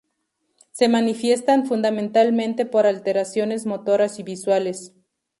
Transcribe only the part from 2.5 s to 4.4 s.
por alteraciones motoras y